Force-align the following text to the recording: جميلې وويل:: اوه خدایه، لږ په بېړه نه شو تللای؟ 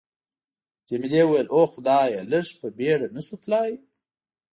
جميلې 0.89 1.21
وويل:: 1.25 1.47
اوه 1.53 1.67
خدایه، 1.73 2.21
لږ 2.31 2.47
په 2.59 2.67
بېړه 2.77 3.07
نه 3.15 3.21
شو 3.25 3.35
تللای؟ 3.43 3.73